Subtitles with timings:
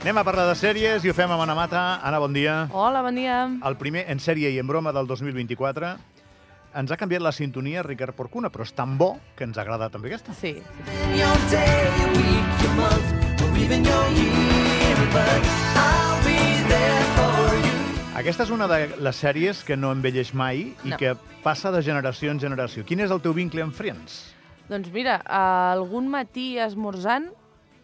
[0.00, 1.80] Anem a parlar de sèries i ho fem amb Anna Mata.
[2.00, 2.54] Anna, bon dia.
[2.72, 3.42] Hola, bon dia.
[3.68, 5.92] El primer en sèrie i en broma del 2024
[6.80, 10.08] ens ha canviat la sintonia Ricard Porcuna, però és tan bo que ens agrada també
[10.14, 10.32] aquesta.
[10.40, 10.54] Sí.
[18.20, 20.96] Aquesta és una de les sèries que no envelleix mai i No.
[21.00, 22.84] que passa de generació en generació.
[22.84, 24.34] Quin és el teu vincle amb Friends?
[24.68, 27.30] Doncs mira, algun matí esmorzant,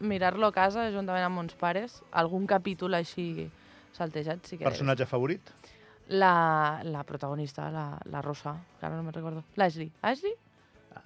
[0.00, 3.50] mirar-lo a casa juntament amb mons pares, algun capítol així
[3.96, 5.40] saltejat, sí que Personatge favorit?
[5.40, 5.72] vist.
[6.08, 9.42] La, la protagonista, la, la Rosa, que ara no me'n recordo.
[9.56, 9.90] L'Ashley.
[10.02, 10.34] Ashley?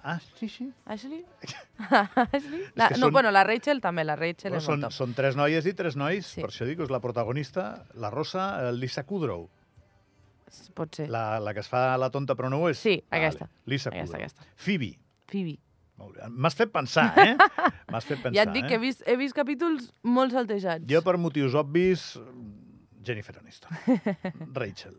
[0.03, 0.67] Ah, sí, sí.
[0.85, 1.23] Ashley?
[2.31, 2.61] Ashley?
[2.75, 5.65] La, no, són- bueno, la Rachel també, la Rachel Però és són, són tres noies
[5.65, 6.41] i tres nois, Sí.
[6.41, 9.47] per això dic és la protagonista, la Rosa, eh, Lisa Kudrow,
[10.75, 11.09] Pot ser.
[11.09, 12.77] la, la que es fa la tonta però no ho és.
[12.77, 13.47] Sí, aquesta.
[13.65, 14.21] Lisa Aquesta, Kudrow.
[14.21, 14.45] aquesta.
[14.55, 14.93] Phoebe.
[15.31, 15.57] Phoebe.
[16.01, 16.29] Molt bé.
[16.33, 17.35] M'has fet pensar, eh?
[17.93, 18.71] M'has fet pensar, ja et dic eh?
[18.73, 20.87] que he vist, he vist capítols molt saltejats.
[20.89, 22.07] Jo, per motius obvis,
[23.05, 23.77] Jennifer Aniston.
[24.57, 24.97] Rachel.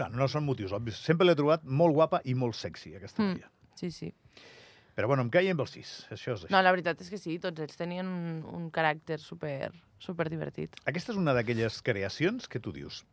[0.00, 0.96] No, no són motius obvis.
[1.04, 3.34] Sempre l'he trobat molt guapa i molt sexy, aquesta Mm.
[3.36, 3.50] noia.
[3.76, 4.10] Sí, sí.
[4.96, 5.90] Però bueno, em caia amb els sis.
[6.10, 6.52] Això és així.
[6.52, 9.70] No, la veritat és que sí, tots ells tenien un, un caràcter super,
[10.02, 10.74] super divertit.
[10.90, 13.04] Aquesta és una d'aquelles creacions que tu dius.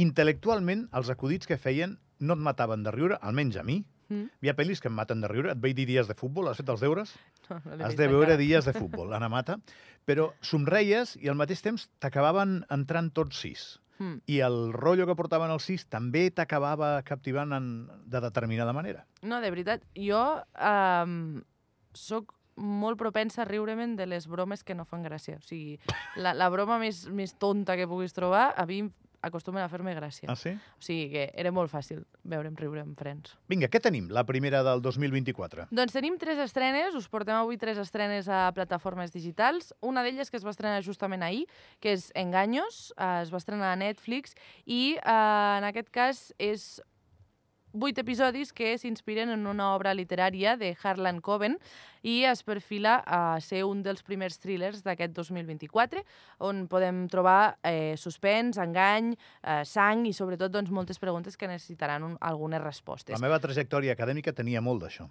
[0.00, 3.80] Intel·lectualment, els acudits que feien no et mataven de riure, almenys a mi.
[4.10, 4.26] Mm?
[4.42, 5.52] Hi ha pel·lis que em maten de riure.
[5.54, 7.12] Et vaig dir dies de futbol, has fet els deures?
[7.48, 8.40] No, no Has de veure encara.
[8.42, 9.56] dies de futbol, Anna Mata.
[10.08, 13.78] Però somreies i al mateix temps t'acabaven entrant tots sis.
[14.00, 14.18] Mm.
[14.32, 17.70] I el rotllo que portaven els sis també t'acabava captivant en,
[18.08, 19.04] de determinada manera.
[19.22, 20.20] No, de veritat, jo
[20.56, 21.42] um,
[21.94, 25.38] sóc molt propensa a riure-me'n de les bromes que no fan gràcia.
[25.38, 25.78] O sigui,
[26.16, 28.82] la, la broma més, més tonta que puguis trobar, a mi
[29.22, 30.28] acostumen a fer-me gràcia.
[30.30, 30.52] Ah, sí?
[30.78, 33.34] O sigui que era molt fàcil veure'm riure amb Friends.
[33.50, 34.08] Vinga, què tenim?
[34.12, 35.68] La primera del 2024.
[35.70, 39.74] Doncs tenim tres estrenes, us portem avui tres estrenes a plataformes digitals.
[39.80, 41.46] Una d'elles que es va estrenar justament ahir,
[41.80, 46.80] que és Engaños, eh, es va estrenar a Netflix, i eh, en aquest cas és
[47.72, 51.56] vuit episodis que s'inspiren en una obra literària de Harlan Coben
[52.02, 56.02] i es perfila a ser un dels primers thrillers d'aquest 2024,
[56.46, 62.06] on podem trobar eh, suspens, engany, eh, sang i sobretot doncs, moltes preguntes que necessitaran
[62.06, 63.14] un, algunes respostes.
[63.14, 65.08] La meva trajectòria acadèmica tenia molt d'això.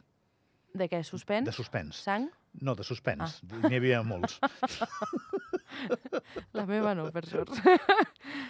[0.73, 1.01] De què?
[1.03, 1.47] Suspens?
[1.49, 2.01] De suspens.
[2.05, 2.29] Sang?
[2.61, 3.41] No, de suspens.
[3.45, 3.67] Ah.
[3.69, 4.39] N'hi havia molts.
[6.57, 7.53] La meva no, per sort.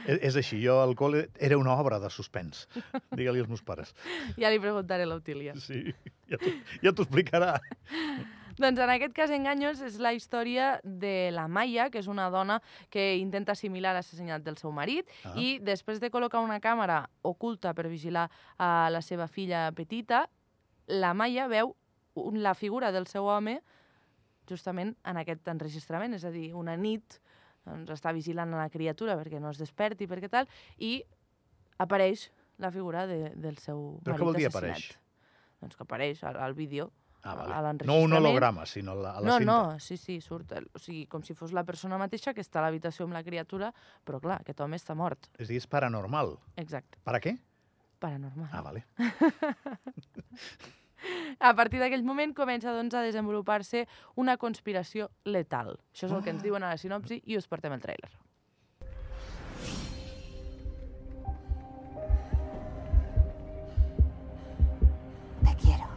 [0.07, 2.65] és, és així, jo al col·le era una obra de suspens.
[3.11, 3.93] Digue-li als meus pares.
[4.39, 5.53] ja li preguntaré a l'Autília.
[5.59, 5.83] Sí,
[6.31, 7.57] ja t'ho ja explicarà.
[8.59, 12.57] Doncs en aquest cas, Enganyos és la història de la Maya, que és una dona
[12.91, 15.31] que intenta assimilar l'assassinat del seu marit Ah.
[15.39, 18.27] i després de col·locar una càmera oculta per vigilar
[18.57, 20.25] a la seva filla petita,
[20.87, 21.75] la Maya veu
[22.33, 23.61] la figura del seu home
[24.49, 27.19] justament en aquest enregistrament, és a dir, una nit
[27.65, 31.03] doncs, està vigilant a la criatura perquè no es desperti, perquè tal, i
[31.77, 32.29] apareix
[32.59, 34.77] la figura de, del seu Però marit què vol dir assassinat.
[34.77, 34.97] apareix?
[35.61, 36.89] Doncs que apareix al, al vídeo.
[37.21, 37.51] Ah, vale.
[37.53, 39.51] a No un holograma, sinó la, a la no, cinta.
[39.51, 40.53] no, sí, sí, surt.
[40.53, 43.23] el- O sigui, com si fos la persona mateixa que està a l'habitació amb la
[43.23, 43.73] criatura,
[44.05, 45.27] però clar, aquest home està mort.
[45.37, 46.37] És a dir, és paranormal.
[46.55, 47.37] Exacte, Per a què?
[47.99, 48.47] paranormal.
[48.53, 48.85] Ah, vale.
[51.39, 55.77] A partir d'aquell moment comença doncs, a desenvolupar-se una conspiració letal.
[55.93, 58.11] Això és el que ens diuen a la sinopsi i us portem el tràiler.
[65.43, 65.87] Te quiero.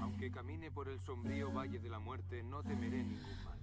[0.00, 3.58] Aunque camine por el sombrío valle de la muerte, no temeré ningún mal.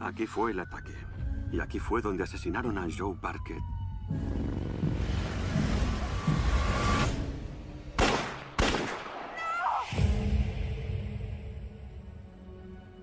[0.00, 0.94] Aquí fue el ataque.
[1.52, 3.58] Y aquí fue donde asesinaron a Joe Parker.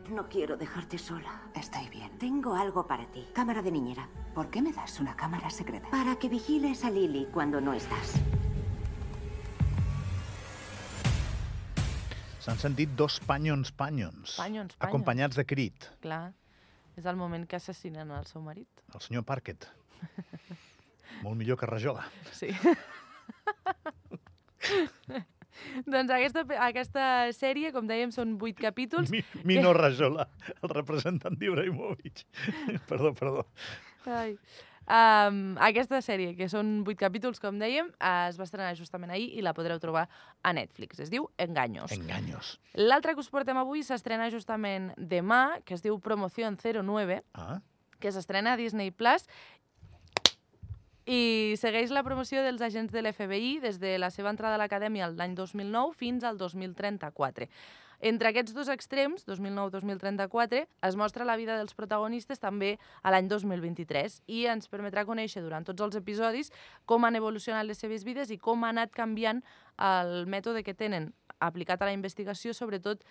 [0.10, 1.42] No quiero dejarte sola.
[1.54, 2.18] Estoy bien.
[2.18, 3.28] Tengo algo para ti.
[3.34, 4.10] Cámara de niñera.
[4.34, 5.90] ¿Por qué me das una cámara secreta?
[5.90, 8.14] Para que vigiles a Lily cuando no estás.
[12.40, 14.38] S'han sentit dos panyons panyons.
[14.38, 14.76] Panyons, panyons.
[14.80, 15.88] Acompanyats de crit.
[16.00, 16.32] Clar,
[16.98, 18.82] és el moment que assassinen el seu marit.
[18.94, 19.68] El senyor Parket.
[21.24, 22.06] Molt millor que Rajola.
[22.34, 22.50] Sí.
[25.94, 27.04] doncs aquesta, aquesta
[27.38, 29.12] sèrie, com dèiem, són vuit capítols.
[29.14, 30.28] Mi, Mino Rajola,
[30.58, 32.26] el representant d'Ibrahimovic.
[32.90, 33.46] perdó, perdó.
[34.06, 34.38] Ai.
[34.88, 39.44] Um, aquesta sèrie, que són vuit capítols, com dèiem, es va estrenar justament ahir i
[39.44, 40.06] la podreu trobar
[40.42, 41.02] a Netflix.
[41.04, 41.92] Es diu Engaños.
[41.92, 42.54] Enganyos.
[42.80, 47.60] L'altra que us portem avui s'estrena justament demà, que es diu Promoción 09, Ah,
[48.00, 49.28] que s'estrena a Disney Plus
[51.08, 55.08] I segueix la promoció dels agents de l'FBI des de la seva entrada a l'acadèmia
[55.08, 57.48] l'any 2009 fins al 2034.
[58.00, 64.20] Entre aquests dos extrems, 2009-2034, es mostra la vida dels protagonistes també a l'any 2023
[64.30, 66.52] i ens permetrà conèixer durant tots els episodis
[66.86, 69.42] com han evolucionat les seves vides i com ha anat canviant
[69.82, 71.10] el mètode que tenen
[71.40, 73.02] aplicat a la investigació, sobretot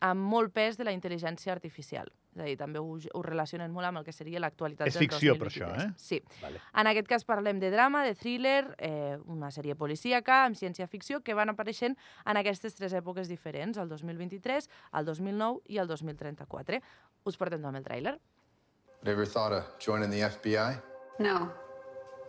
[0.00, 2.08] amb molt pes de la intel·ligència artificial.
[2.34, 5.02] És a dir, també ho, ho relacionen molt amb el que seria l'actualitat És del
[5.04, 5.50] ficció, per 2023.
[5.50, 5.94] això, eh?
[5.98, 6.20] Sí.
[6.40, 6.60] Vale.
[6.80, 11.34] En aquest cas parlem de drama, de thriller, eh, una sèrie policíaca amb ciència-ficció que
[11.34, 16.80] van apareixent en aquestes tres èpoques diferents, el 2023, el 2009 i el 2034.
[17.24, 18.16] Us portem amb el tràiler.
[19.04, 20.78] Ever thought of joining the FBI?
[21.18, 21.50] No,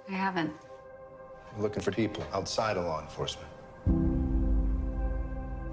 [0.09, 0.55] I haven't.
[1.59, 3.60] Looking for people outside of law enforcement.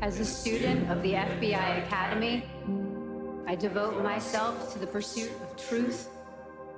[0.01, 2.45] As a student of the FBI Academy,
[3.49, 6.09] I devote myself to the pursuit of truth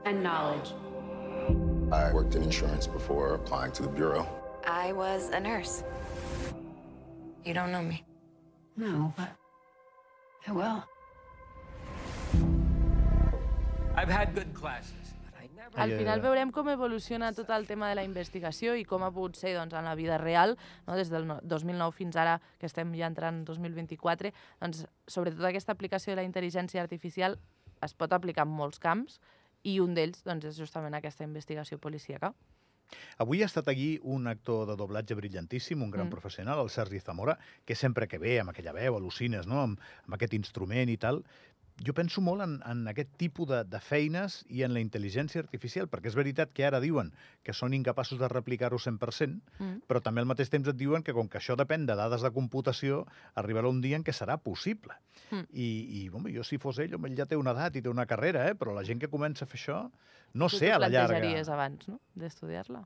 [0.06, 0.72] and knowledge.
[1.92, 4.26] I worked in insurance before applying to the Bureau.
[4.66, 5.84] I was a nurse.
[7.44, 8.04] You don't know me.
[8.78, 9.28] No, but
[10.46, 10.84] I will.
[13.96, 15.09] I've had good classes, but I never.
[15.76, 19.36] Al final veurem com evoluciona tot el tema de la investigació i com ha pogut
[19.36, 20.56] ser doncs, en la vida real,
[20.86, 20.96] no?
[20.96, 25.72] des del no- 2009 fins ara, que estem ja entrant en 2024, doncs, sobretot aquesta
[25.72, 27.38] aplicació de la intel·ligència artificial
[27.82, 29.20] es pot aplicar en molts camps
[29.62, 32.34] i un d'ells doncs, és justament aquesta investigació policíaca.
[33.22, 36.10] Avui ha estat aquí un actor de doblatge brillantíssim, un gran Mm.
[36.10, 39.60] professional, el Sergi Zamora, que sempre que ve amb aquella veu, al·lucines, no?
[39.62, 41.22] amb, amb aquest instrument i tal.
[41.80, 45.86] Jo penso molt en, en aquest tipus de, de feines i en la intel·ligència artificial,
[45.88, 47.08] perquè és veritat que ara diuen
[47.46, 49.80] que són incapaços de replicar-ho 100%, Mm.
[49.88, 52.30] però també al mateix temps et diuen que com que això depèn de dades de
[52.32, 54.94] computació, arribarà un dia en què serà possible.
[55.30, 55.46] Mm.
[55.52, 55.68] I,
[56.02, 58.06] i home, jo si fos ell, home, ell ja té una edat i té una
[58.06, 58.54] carrera, eh?
[58.54, 59.80] però la gent que comença a fer això,
[60.34, 61.16] no tu sé, a la llarga...
[61.16, 62.00] plantejaries abans no?
[62.14, 62.84] d'estudiar-la?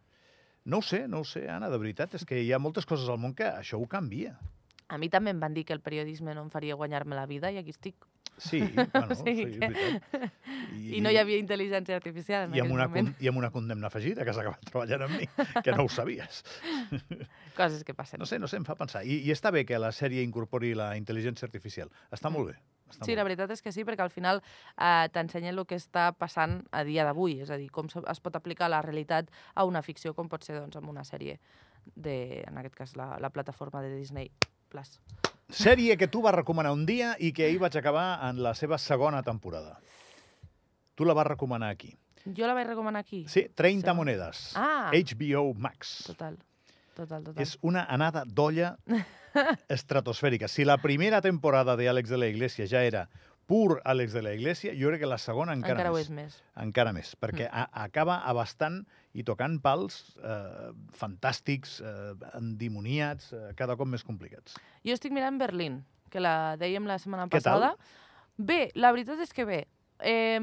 [0.64, 3.08] No ho sé, no ho sé, Anna, de veritat, és que hi ha moltes coses
[3.10, 4.38] al món que això ho canvia.
[4.88, 7.50] A mi també em van dir que el periodisme no em faria guanyar-me la vida
[7.50, 8.06] i aquí estic.
[8.44, 10.32] Sí, bueno, O sí, és que- veritat.
[10.74, 13.12] I, no hi havia intel·ligència artificial en I amb, una, moment.
[13.14, 15.28] con- I amb una condemna afegida, que has acabat treballant amb mi,
[15.62, 16.42] que no ho sabies.
[17.56, 18.18] Coses que passen.
[18.18, 19.04] No sé, no sé, em fa pensar.
[19.06, 21.92] I, I està bé que la sèrie incorpori la intel·ligència artificial.
[22.10, 22.56] Està molt bé.
[22.90, 24.42] Està Sí, la veritat és que sí, perquè al final
[24.76, 28.34] eh, t'ensenya el que està passant a dia d'avui, és a dir, com es pot
[28.36, 31.38] aplicar la realitat a una ficció, com pot ser doncs, amb una sèrie
[31.94, 34.30] de, en aquest cas, la, la plataforma de Disney
[34.68, 34.98] Plus.
[35.54, 38.78] Sèrie que tu vas recomanar un dia i que ahir vaig acabar en la seva
[38.78, 39.78] segona temporada.
[40.94, 41.94] Tu la vas recomanar aquí.
[42.24, 43.24] Jo la vaig recomanar aquí.
[43.28, 43.94] Sí, 30 Segona.
[43.94, 44.52] monedes.
[44.56, 44.90] Ah.
[44.94, 46.04] HBO Max.
[46.06, 46.38] Total,
[46.94, 47.42] total, total.
[47.42, 48.76] És una anada d'olla
[49.68, 50.48] estratosfèrica.
[50.48, 53.08] Si la primera temporada de Àlex de la Iglesia ja era
[53.46, 56.06] pur Àlex de la Iglesia, jo crec que la segona encara, Encara ho més.
[56.06, 56.38] és més.
[56.56, 57.52] Encara més, perquè Mm.
[57.52, 64.58] a, acaba abastant i tocant pals eh, fantàstics, eh, endimoniats, eh, cada cop més complicats.
[64.86, 67.62] Jo estic mirant Berlín, que la dèiem la setmana Què tal?
[67.62, 68.00] passada.
[68.36, 69.60] Bé, la veritat és que bé.
[70.02, 70.40] Eh,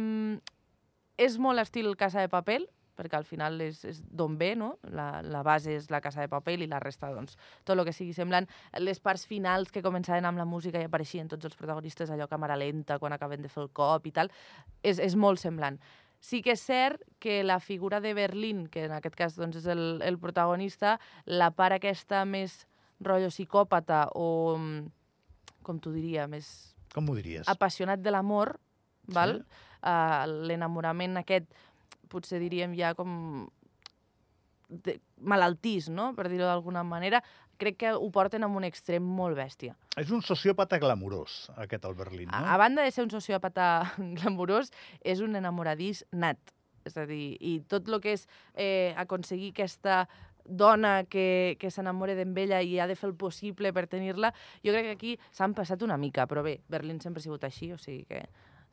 [1.19, 2.69] és molt estil Casa de Papel,
[3.01, 4.75] perquè al final és, és d'on ve, no?
[4.93, 7.95] La, la base és la Casa de Papel i la resta, doncs, tot el que
[7.95, 8.47] sigui semblant.
[8.79, 12.59] Les parts finals que començaven amb la música i apareixien tots els protagonistes allò càmera
[12.59, 14.31] lenta quan acaben de fer el cop i tal,
[14.83, 15.79] és, és molt semblant.
[16.21, 19.65] Sí que és cert que la figura de Berlín, que en aquest cas doncs, és
[19.73, 22.61] el, el protagonista, la part aquesta més
[23.01, 27.49] rotllo psicòpata o, mm, com t'ho diria, més Com ho diries?
[27.49, 28.59] apassionat de l'amor,
[29.09, 29.39] val?
[29.81, 31.49] Uh, l'enamorament aquest,
[32.11, 33.49] potser diríem ja com
[34.71, 36.11] de, malaltís, no?
[36.15, 37.21] per dir-ho d'alguna manera,
[37.61, 39.75] crec que ho porten amb un extrem molt bèstia.
[39.99, 42.39] És un sociòpata glamurós, aquest el Berlín, no?
[42.39, 43.67] A, a banda de ser un sociòpata
[44.19, 44.73] glamurós,
[45.03, 46.55] és un enamoradís nat.
[46.87, 48.25] És a dir, i tot el que és
[48.57, 50.07] eh, aconseguir aquesta
[50.41, 54.31] dona que, que s'enamora d'en ella i ha de fer el possible per tenir-la,
[54.65, 57.71] jo crec que aquí s'han passat una mica, però bé, Berlín sempre ha sigut així,
[57.75, 58.23] o sigui que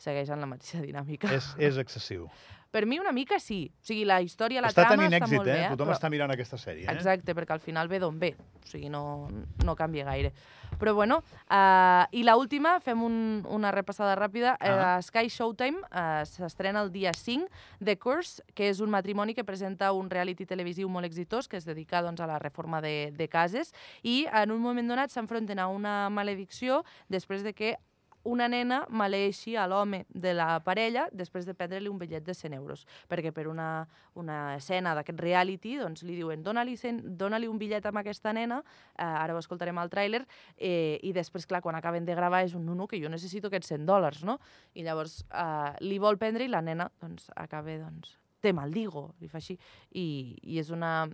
[0.00, 1.30] segueix en la mateixa dinàmica.
[1.34, 2.28] És, és excessiu.
[2.70, 3.70] Per mi una mica sí.
[3.80, 5.54] O sigui, la història, la està trama tenint està èxit, molt eh?
[5.56, 5.68] bé.
[5.72, 6.92] Tothom però- està mirant aquesta sèrie, eh?
[6.92, 8.34] Exacte, perquè al final ve d'on ve.
[8.60, 9.28] O sigui, no,
[9.64, 10.34] no canvia gaire.
[10.78, 13.16] Però bueno, uh, i la última, fem un,
[13.48, 14.58] una repassada ràpida.
[14.60, 14.98] Ah.
[14.98, 17.48] Uh, Sky Showtime uh, s'estrena el dia 5,
[17.80, 21.64] The Curse, que és un matrimoni que presenta un reality televisiu molt exitós que es
[21.64, 23.72] dedica doncs, a la reforma de, de cases
[24.02, 27.76] i en un moment donat s'enfronten a una maledicció després de que
[28.24, 32.56] una nena maleeixi a l'home de la parella després de prendre-li un bitllet de 100
[32.56, 32.84] euros.
[33.08, 38.02] Perquè per una, una escena d'aquest reality doncs, li diuen dona-li dona un bitllet amb
[38.02, 38.62] aquesta nena,
[38.96, 40.24] eh, ara ho escoltarem al tràiler,
[40.56, 43.48] eh, i després, clar, quan acaben de gravar és un no, no, que jo necessito
[43.48, 44.38] aquests 100 dòlars, no?
[44.74, 49.28] I llavors eh, li vol prendre i la nena doncs, acaba doncs, te maldigo, li
[49.28, 49.58] fa així.
[49.98, 51.08] I, i és una,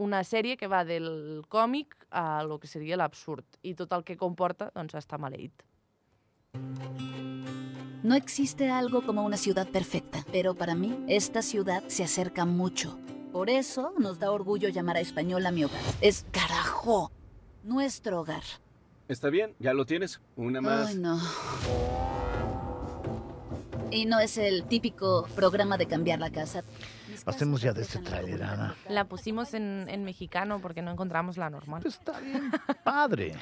[0.00, 3.60] una sèrie que va del còmic a lo que seria l'absurd.
[3.62, 5.69] I tot el que comporta, doncs, està maleït.
[8.02, 12.98] No existe algo como una ciudad perfecta, pero para mí esta ciudad se acerca mucho.
[13.30, 15.82] Por eso nos da orgullo llamar a Español a mi hogar.
[16.00, 17.12] Es carajo,
[17.62, 18.42] nuestro hogar.
[19.06, 20.20] Está bien, ya lo tienes.
[20.36, 20.88] Una más.
[20.88, 21.20] Ay, no.
[23.90, 26.64] Y no es el típico programa de cambiar la casa.
[27.24, 28.76] Pasemos ya de este tráiler, Ana.
[28.88, 31.82] La pusimos en, en mexicano porque no encontramos la normal.
[31.84, 32.50] Está bien,
[32.82, 33.34] padre.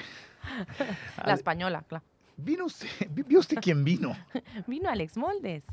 [1.25, 2.03] La española, claro.
[2.41, 2.87] ¿Vino usted?
[3.09, 4.15] ¿Vio usted quién vino?
[4.67, 5.63] Vino Alex Moldes.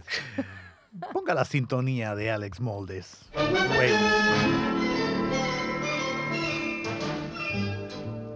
[1.13, 3.29] Ponga la sintonía de Alex Moldes.
[3.35, 3.93] Güey.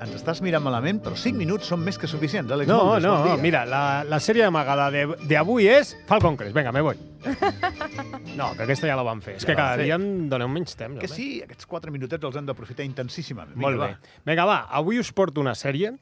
[0.00, 3.04] Ens estàs mirant malament, però 5 minuts són més que suficients, Àlex No, Moldes.
[3.04, 3.42] no, bon dia.
[3.42, 6.54] mira, la, la sèrie amagada de- d'avui és Falcon Crest.
[6.56, 6.96] Vinga, me voy.
[8.40, 9.34] No, que aquesta ja la vam fer.
[9.37, 9.84] És Ja que la cada fer.
[9.84, 10.96] dia em doneu menys temps.
[11.00, 11.14] Que home.
[11.16, 13.52] sí, aquests 4 minutets els hem d'aprofitar intensíssimament.
[13.56, 13.88] Vinga, Molt bé.
[13.92, 14.22] va.
[14.30, 15.92] Vinga, va, avui us porto una sèrie,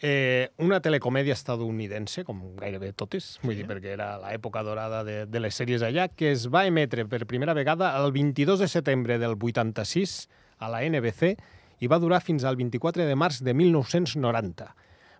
[0.00, 5.40] eh, una telecomèdia estadounidense, com gairebé totes, vull dir, perquè era l'època dorada de, de
[5.42, 9.34] les sèries allà, que es va emetre per primera vegada el 22 de setembre del
[9.38, 10.28] 86
[10.58, 11.34] a la NBC
[11.80, 14.70] i va durar fins al 24 de març de 1990.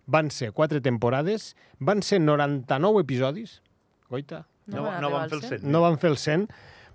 [0.09, 3.61] Van ser quatre temporades, van ser 99 episodis,
[4.09, 5.63] goita, No, no, no van fer el 100.
[5.73, 6.43] no van fer el 100,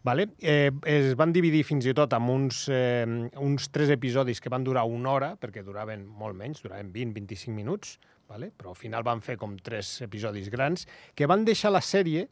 [0.04, 0.28] vale?
[0.40, 3.06] eh, es van dividir fins i tot amb uns, eh,
[3.40, 7.98] uns tres episodis que van durar una hora, perquè duraven molt menys, duraven 20-25 minuts,
[8.30, 8.52] vale?
[8.52, 12.28] però al final van fer com tres episodis grans, que van deixar la sèrie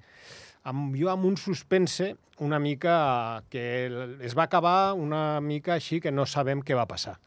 [0.67, 3.63] amb, jo amb un suspense una mica que
[4.21, 7.17] es va acabar una mica així que no sabem què va passar.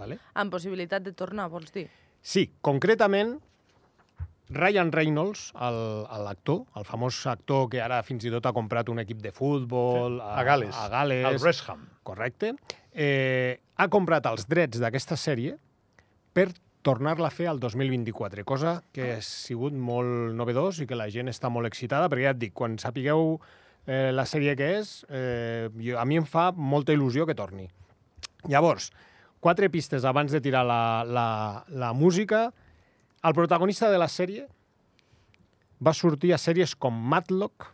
[0.00, 0.16] Vale?
[0.34, 1.86] Amb possibilitat de tornar, vols dir?
[2.20, 3.38] Sí, concretament,
[4.50, 8.98] Ryan Reynolds, l'actor, el, el famós actor que ara fins i tot ha comprat un
[9.02, 11.84] equip de futbol Sí, a Gal·les, a Gales al West Ham.
[12.02, 12.54] Correcte.
[12.90, 15.54] Eh, ha comprat els drets d'aquesta sèrie
[16.34, 16.48] per
[16.82, 21.30] tornar-la a fer al 2024, cosa que ha sigut molt novedós i que la gent
[21.30, 23.36] està molt excitada, perquè ja et dic, quan sapigueu
[23.86, 27.68] eh, la sèrie que és, eh, jo, a mi em fa molta il·lusió que torni.
[28.48, 28.90] Llavors,
[29.44, 31.28] quatre pistes abans de tirar la, la,
[31.68, 32.48] la música.
[33.22, 34.46] El protagonista de la sèrie
[35.84, 37.66] va sortir a sèries com Matlock,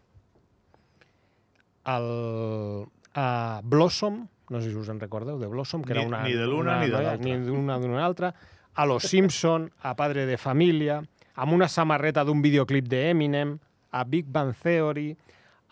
[1.86, 6.22] el, a Blossom, no sé si us en recordeu, de Blossom, que Ni- era una...
[6.24, 7.24] ni de l'una una ni de l'altra.
[7.24, 8.32] Ni d'una ni d'una altra.
[8.74, 11.00] A Los Simpson, a Padre de Família,
[11.34, 13.54] amb una samarreta d'un videoclip de Eminem,
[13.92, 15.16] a Big Bang Theory,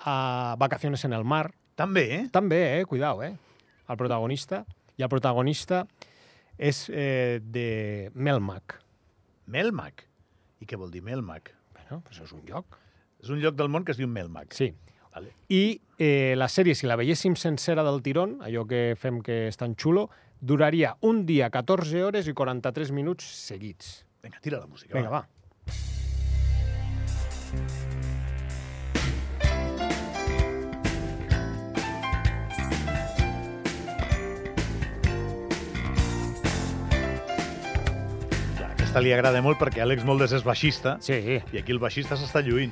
[0.06, 1.50] a Vacaciones en el Mar.
[1.76, 2.22] També, eh?
[2.32, 2.84] També, eh?
[2.86, 3.34] Cuidao, eh?
[3.88, 4.62] El protagonista.
[4.96, 5.82] I el protagonista
[6.56, 8.78] és eh, de Melmac.
[9.46, 10.06] Melmac?
[10.62, 11.52] I què vol dir Melmac?
[11.76, 12.78] Bueno, pues és un lloc.
[13.22, 14.54] És un lloc del món que es diu Melmac.
[14.56, 14.72] Sí.
[15.14, 15.30] Vale.
[15.52, 19.60] I eh, la sèrie, si la veiéssim sencera del tirón, allò que fem que és
[19.60, 20.08] tan xulo,
[20.40, 24.00] duraria un dia, 14 hores i 43 minuts seguits.
[24.24, 24.98] Vinga, tira la música.
[24.98, 25.24] Vinga, va.
[25.24, 25.30] Clar,
[38.94, 41.16] aquesta li agrada molt perquè Àlex Moldes és baixista Sí.
[41.50, 42.70] i aquí el baixista s'està lluint.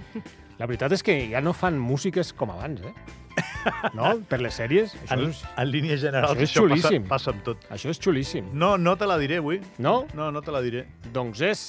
[0.60, 2.92] La veritat és que ja no fan músiques com abans, eh?
[3.98, 4.12] No?
[4.30, 4.94] Per les sèries.
[5.02, 7.66] Això En, és, en línies generals, això és això passa, passa amb tot.
[7.74, 8.52] això és xulíssim.
[8.54, 9.58] No, no te la diré avui.
[9.78, 10.04] No?
[10.14, 10.84] No, no te la diré.
[11.12, 11.64] Doncs és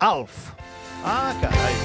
[0.00, 0.54] Alf.
[1.04, 1.76] Ah, carai.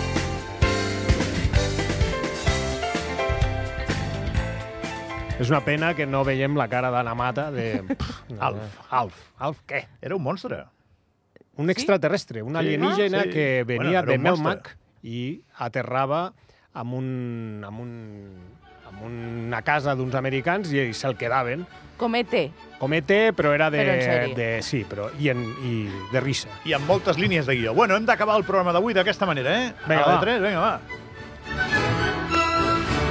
[5.39, 7.67] És una pena que no veiem la cara d'Anna Mata de...
[7.99, 8.79] Pff, no, Alf.
[8.89, 9.19] Alf.
[9.37, 9.83] Alf què?
[10.01, 10.63] Era un monstre.
[11.57, 13.29] Un extraterrestre, un alienígena Ah, sí.
[13.31, 14.17] que Bueno, venia era de.
[14.19, 16.33] Melmac i aterrava
[16.73, 17.91] amb, un, amb, un,
[18.87, 21.65] amb una casa d'uns americans i, i se'l quedaven.
[21.97, 22.35] Com E ET.
[22.77, 23.81] Com ET, però era de...
[23.81, 26.47] Però de sí, però, i, en, i de risa.
[26.69, 27.73] I amb moltes línies de guió.
[27.73, 29.71] Bueno, hem d'acabar el programa d'avui d'aquesta manera, eh?
[29.87, 30.19] Vinga, va.
[30.21, 30.79] 3, vinga, va.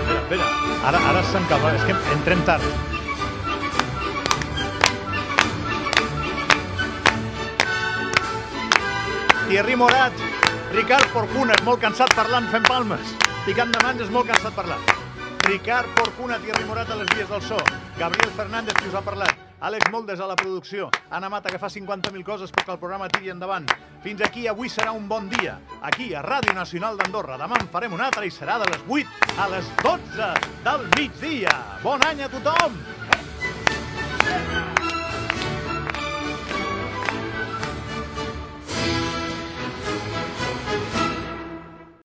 [0.06, 0.46] Espera, espera.
[0.86, 1.74] Ara, ara s'encalma.
[1.74, 2.62] És que entrem tard.
[9.48, 10.12] Thierry Morat,
[10.74, 13.12] Ricard Porcuna, és molt cansat parlant fent palmes.
[13.44, 14.82] Picant de mans és molt cansat parlant.
[15.46, 17.60] Ricard Porcuna, Thierry Morat a les vies del so.
[17.94, 19.38] Gabriel Fernández, qui us ha parlat.
[19.62, 20.90] Àlex Moldes a la producció.
[21.14, 23.70] Anna Mata, que fa 50.000 coses perquè el programa tiri endavant.
[24.02, 25.60] Fins aquí, avui serà un bon dia.
[25.78, 27.38] Aquí, a Ràdio Nacional d'Andorra.
[27.38, 30.34] Demà en farem un altre i serà de les 8 a les 12
[30.66, 31.54] del migdia.
[31.86, 32.82] Bon any a tothom!